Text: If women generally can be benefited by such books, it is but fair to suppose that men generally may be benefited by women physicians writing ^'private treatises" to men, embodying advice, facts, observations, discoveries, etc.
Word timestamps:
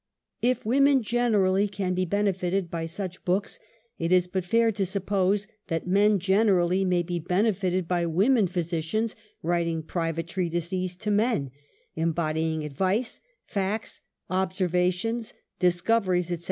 If 0.41 0.65
women 0.65 1.03
generally 1.03 1.67
can 1.67 1.93
be 1.93 2.05
benefited 2.05 2.71
by 2.71 2.87
such 2.87 3.23
books, 3.23 3.59
it 3.99 4.11
is 4.11 4.25
but 4.25 4.43
fair 4.43 4.71
to 4.71 4.83
suppose 4.83 5.45
that 5.67 5.85
men 5.85 6.17
generally 6.17 6.83
may 6.83 7.03
be 7.03 7.19
benefited 7.19 7.87
by 7.87 8.07
women 8.07 8.47
physicians 8.47 9.15
writing 9.43 9.83
^'private 9.83 10.25
treatises" 10.25 10.95
to 10.95 11.11
men, 11.11 11.51
embodying 11.93 12.63
advice, 12.63 13.19
facts, 13.45 14.01
observations, 14.27 15.35
discoveries, 15.59 16.31
etc. 16.31 16.39